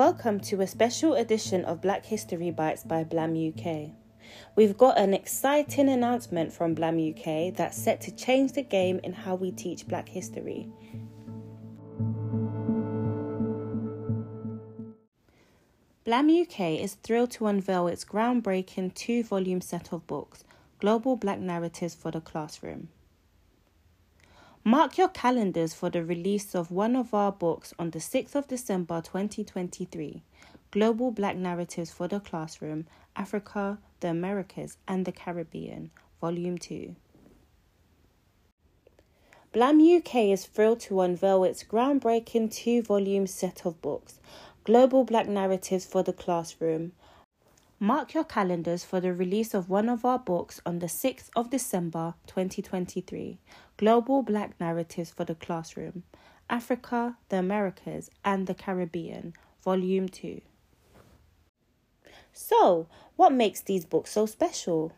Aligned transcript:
Welcome 0.00 0.40
to 0.48 0.62
a 0.62 0.66
special 0.66 1.12
edition 1.12 1.62
of 1.66 1.82
Black 1.82 2.06
History 2.06 2.50
Bites 2.50 2.84
by 2.84 3.04
Blam 3.04 3.36
UK. 3.36 3.90
We've 4.56 4.78
got 4.78 4.98
an 4.98 5.12
exciting 5.12 5.90
announcement 5.90 6.54
from 6.54 6.72
Blam 6.72 6.96
UK 6.96 7.54
that's 7.54 7.76
set 7.76 8.00
to 8.00 8.10
change 8.10 8.52
the 8.52 8.62
game 8.62 9.00
in 9.04 9.12
how 9.12 9.34
we 9.34 9.50
teach 9.50 9.86
Black 9.86 10.08
history. 10.08 10.70
Blam 16.06 16.30
UK 16.30 16.80
is 16.80 16.94
thrilled 17.02 17.32
to 17.32 17.48
unveil 17.48 17.86
its 17.86 18.06
groundbreaking 18.06 18.94
two 18.94 19.22
volume 19.22 19.60
set 19.60 19.92
of 19.92 20.06
books, 20.06 20.44
Global 20.78 21.16
Black 21.16 21.40
Narratives 21.40 21.94
for 21.94 22.10
the 22.10 22.22
Classroom. 22.22 22.88
Mark 24.64 24.98
your 24.98 25.08
calendars 25.08 25.72
for 25.72 25.88
the 25.88 26.04
release 26.04 26.54
of 26.54 26.70
one 26.70 26.94
of 26.94 27.14
our 27.14 27.32
books 27.32 27.72
on 27.78 27.90
the 27.90 27.98
6th 27.98 28.34
of 28.34 28.46
December 28.46 29.00
2023 29.00 30.22
Global 30.70 31.10
Black 31.10 31.34
Narratives 31.34 31.90
for 31.90 32.06
the 32.06 32.20
Classroom 32.20 32.86
Africa, 33.16 33.78
the 34.00 34.08
Americas, 34.08 34.76
and 34.86 35.06
the 35.06 35.12
Caribbean, 35.12 35.90
Volume 36.20 36.58
2. 36.58 36.94
Blam 39.54 39.80
UK 39.80 40.14
is 40.26 40.44
thrilled 40.44 40.80
to 40.80 41.00
unveil 41.00 41.42
its 41.42 41.64
groundbreaking 41.64 42.52
two 42.52 42.82
volume 42.82 43.26
set 43.26 43.64
of 43.64 43.80
books 43.80 44.20
Global 44.64 45.04
Black 45.04 45.26
Narratives 45.26 45.86
for 45.86 46.02
the 46.02 46.12
Classroom 46.12 46.92
Mark 47.82 48.12
your 48.12 48.24
calendars 48.24 48.84
for 48.84 49.00
the 49.00 49.14
release 49.14 49.54
of 49.54 49.70
one 49.70 49.88
of 49.88 50.04
our 50.04 50.18
books 50.18 50.60
on 50.66 50.80
the 50.80 50.86
6th 50.86 51.30
of 51.34 51.48
December 51.48 52.12
2023 52.26 53.38
Global 53.78 54.22
Black 54.22 54.60
Narratives 54.60 55.08
for 55.08 55.24
the 55.24 55.34
Classroom 55.34 56.02
Africa, 56.50 57.16
the 57.30 57.38
Americas, 57.38 58.10
and 58.22 58.46
the 58.46 58.52
Caribbean, 58.52 59.32
Volume 59.64 60.10
2. 60.10 60.42
So, 62.34 62.86
what 63.16 63.32
makes 63.32 63.62
these 63.62 63.86
books 63.86 64.12
so 64.12 64.26
special? 64.26 64.92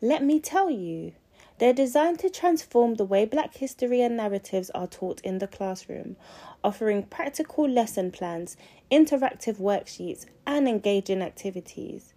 Let 0.00 0.24
me 0.24 0.40
tell 0.40 0.70
you. 0.70 1.12
They're 1.58 1.72
designed 1.72 2.20
to 2.20 2.30
transform 2.30 2.94
the 2.94 3.04
way 3.04 3.24
Black 3.24 3.54
history 3.56 4.00
and 4.00 4.16
narratives 4.16 4.70
are 4.70 4.86
taught 4.86 5.20
in 5.22 5.38
the 5.38 5.48
classroom, 5.48 6.16
offering 6.62 7.02
practical 7.02 7.68
lesson 7.68 8.12
plans, 8.12 8.56
interactive 8.92 9.56
worksheets, 9.56 10.26
and 10.46 10.68
engaging 10.68 11.20
activities. 11.20 12.14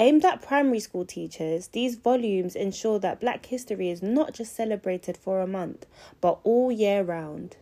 Aimed 0.00 0.24
at 0.24 0.42
primary 0.42 0.78
school 0.78 1.04
teachers, 1.04 1.68
these 1.68 1.96
volumes 1.96 2.54
ensure 2.54 3.00
that 3.00 3.18
Black 3.18 3.46
history 3.46 3.90
is 3.90 4.00
not 4.00 4.32
just 4.32 4.54
celebrated 4.54 5.16
for 5.16 5.40
a 5.40 5.46
month, 5.48 5.84
but 6.20 6.38
all 6.44 6.70
year 6.70 7.02
round. 7.02 7.56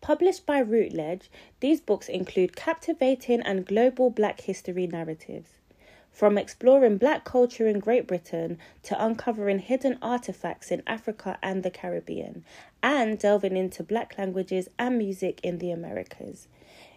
Published 0.00 0.46
by 0.46 0.60
Routledge, 0.60 1.28
these 1.58 1.80
books 1.80 2.08
include 2.08 2.54
captivating 2.54 3.40
and 3.40 3.66
global 3.66 4.10
Black 4.10 4.42
history 4.42 4.86
narratives. 4.86 5.61
From 6.12 6.36
exploring 6.36 6.98
black 6.98 7.24
culture 7.24 7.66
in 7.66 7.80
Great 7.80 8.06
Britain 8.06 8.58
to 8.84 9.04
uncovering 9.04 9.58
hidden 9.58 9.98
artifacts 10.02 10.70
in 10.70 10.82
Africa 10.86 11.38
and 11.42 11.62
the 11.62 11.70
Caribbean, 11.70 12.44
and 12.82 13.18
delving 13.18 13.56
into 13.56 13.82
black 13.82 14.16
languages 14.18 14.68
and 14.78 14.98
music 14.98 15.40
in 15.42 15.58
the 15.58 15.70
Americas. 15.70 16.48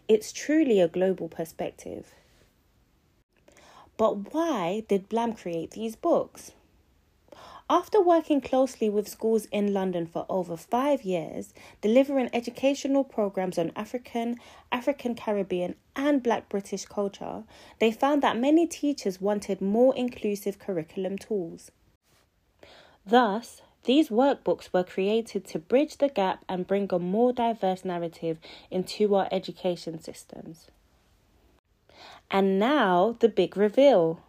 It's 0.07 0.31
truly 0.31 0.79
a 0.79 0.87
global 0.87 1.29
perspective. 1.29 2.13
But 3.97 4.33
why 4.33 4.83
did 4.87 5.09
Blam 5.09 5.33
create 5.33 5.71
these 5.71 5.95
books? 5.95 6.51
After 7.67 7.99
working 7.99 8.41
closely 8.41 8.91
with 8.91 9.07
schools 9.07 9.45
in 9.45 9.73
London 9.73 10.05
for 10.05 10.27
over 10.29 10.55
five 10.55 11.01
years, 11.01 11.51
delivering 11.81 12.29
educational 12.31 13.03
programs 13.03 13.57
on 13.57 13.71
African, 13.75 14.37
African 14.71 15.15
Caribbean, 15.15 15.73
and 15.95 16.21
Black 16.21 16.47
British 16.47 16.85
culture, 16.85 17.43
they 17.79 17.91
found 17.91 18.21
that 18.21 18.37
many 18.37 18.67
teachers 18.67 19.19
wanted 19.19 19.61
more 19.61 19.95
inclusive 19.95 20.59
curriculum 20.59 21.17
tools. 21.17 21.71
Thus, 23.03 23.63
these 23.85 24.09
workbooks 24.09 24.71
were 24.71 24.83
created 24.83 25.45
to 25.45 25.59
bridge 25.59 25.97
the 25.97 26.09
gap 26.09 26.45
and 26.47 26.67
bring 26.67 26.87
a 26.91 26.99
more 26.99 27.33
diverse 27.33 27.83
narrative 27.83 28.37
into 28.69 29.15
our 29.15 29.27
education 29.31 29.99
systems. 29.99 30.67
And 32.29 32.59
now, 32.59 33.15
the 33.19 33.29
big 33.29 33.57
reveal. 33.57 34.21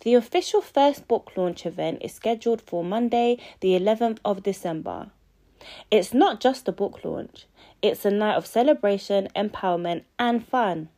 The 0.00 0.14
official 0.14 0.60
first 0.60 1.08
book 1.08 1.32
launch 1.36 1.64
event 1.66 1.98
is 2.02 2.12
scheduled 2.12 2.60
for 2.60 2.84
Monday, 2.84 3.38
the 3.60 3.78
11th 3.78 4.18
of 4.24 4.42
December. 4.42 5.10
It's 5.90 6.12
not 6.12 6.40
just 6.40 6.68
a 6.68 6.72
book 6.72 7.00
launch, 7.02 7.46
it's 7.82 8.04
a 8.04 8.10
night 8.10 8.36
of 8.36 8.46
celebration, 8.46 9.28
empowerment, 9.34 10.04
and 10.18 10.46
fun. 10.46 10.90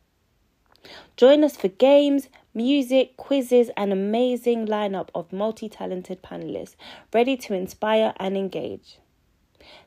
Join 1.17 1.43
us 1.43 1.57
for 1.57 1.69
games, 1.69 2.27
music, 2.53 3.17
quizzes, 3.17 3.69
and 3.75 3.91
an 3.91 3.97
amazing 3.97 4.67
lineup 4.67 5.09
of 5.15 5.33
multi-talented 5.33 6.21
panelists 6.21 6.75
ready 7.13 7.35
to 7.37 7.53
inspire 7.53 8.13
and 8.17 8.37
engage. 8.37 8.99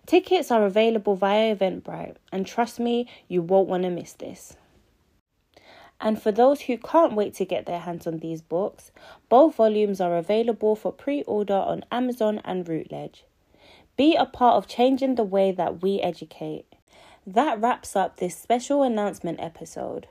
Tickets 0.06 0.50
are 0.50 0.64
available 0.64 1.16
via 1.16 1.54
Eventbrite, 1.54 2.16
and 2.30 2.46
trust 2.46 2.80
me, 2.80 3.08
you 3.28 3.42
won't 3.42 3.68
want 3.68 3.84
to 3.84 3.90
miss 3.90 4.12
this. 4.14 4.56
And 6.02 6.20
for 6.20 6.32
those 6.32 6.62
who 6.62 6.76
can't 6.76 7.14
wait 7.14 7.32
to 7.34 7.44
get 7.44 7.64
their 7.64 7.78
hands 7.78 8.08
on 8.08 8.18
these 8.18 8.42
books, 8.42 8.90
both 9.28 9.54
volumes 9.54 10.00
are 10.00 10.16
available 10.16 10.74
for 10.74 10.90
pre 10.92 11.22
order 11.22 11.54
on 11.54 11.84
Amazon 11.92 12.40
and 12.44 12.68
Routledge. 12.68 13.24
Be 13.96 14.16
a 14.16 14.26
part 14.26 14.56
of 14.56 14.66
changing 14.66 15.14
the 15.14 15.22
way 15.22 15.52
that 15.52 15.80
we 15.80 16.00
educate. 16.00 16.66
That 17.24 17.60
wraps 17.60 17.94
up 17.94 18.16
this 18.16 18.36
special 18.36 18.82
announcement 18.82 19.38
episode. 19.40 20.08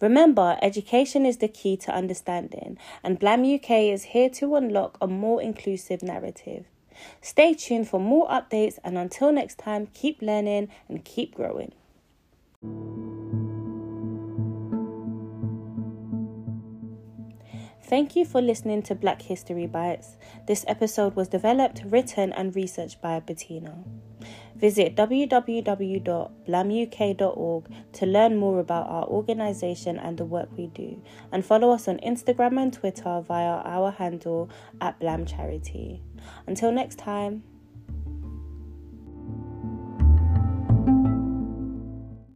Remember, 0.00 0.58
education 0.62 1.26
is 1.26 1.38
the 1.38 1.48
key 1.48 1.76
to 1.78 1.92
understanding, 1.92 2.78
and 3.02 3.18
Blam 3.18 3.42
UK 3.42 3.70
is 3.70 4.04
here 4.04 4.30
to 4.30 4.54
unlock 4.54 4.96
a 5.00 5.08
more 5.08 5.42
inclusive 5.42 6.02
narrative. 6.02 6.66
Stay 7.20 7.54
tuned 7.54 7.88
for 7.88 7.98
more 7.98 8.28
updates, 8.28 8.78
and 8.84 8.96
until 8.96 9.32
next 9.32 9.58
time, 9.58 9.88
keep 9.92 10.22
learning 10.22 10.68
and 10.88 11.04
keep 11.04 11.34
growing. 11.34 11.72
Thank 17.92 18.16
you 18.16 18.24
for 18.24 18.40
listening 18.40 18.80
to 18.84 18.94
Black 18.94 19.20
History 19.20 19.66
Bites. 19.66 20.16
This 20.46 20.64
episode 20.66 21.14
was 21.14 21.28
developed, 21.28 21.82
written, 21.84 22.32
and 22.32 22.56
researched 22.56 23.02
by 23.02 23.20
Bettina. 23.20 23.84
Visit 24.56 24.96
www.blamuk.org 24.96 27.64
to 27.92 28.06
learn 28.06 28.38
more 28.38 28.60
about 28.60 28.88
our 28.88 29.04
organisation 29.04 29.98
and 29.98 30.16
the 30.16 30.24
work 30.24 30.48
we 30.56 30.68
do, 30.68 31.02
and 31.30 31.44
follow 31.44 31.70
us 31.70 31.86
on 31.86 31.98
Instagram 31.98 32.58
and 32.58 32.72
Twitter 32.72 33.22
via 33.28 33.60
our 33.62 33.90
handle 33.90 34.48
at 34.80 34.98
Blam 34.98 35.26
Charity. 35.26 36.00
Until 36.46 36.72
next 36.72 36.96
time. 36.96 37.42